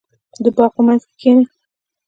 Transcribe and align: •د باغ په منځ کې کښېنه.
•د 0.43 0.45
باغ 0.55 0.71
په 0.75 0.81
منځ 0.87 1.01
کې 1.05 1.13
کښېنه. 1.19 1.43